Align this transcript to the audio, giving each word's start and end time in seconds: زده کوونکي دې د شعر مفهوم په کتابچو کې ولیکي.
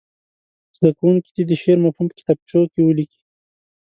زده 0.75 0.89
کوونکي 0.97 1.29
دې 1.35 1.43
د 1.47 1.51
شعر 1.61 1.77
مفهوم 1.85 2.07
په 2.09 2.15
کتابچو 2.19 2.59
کې 2.71 2.79
ولیکي. 2.83 3.21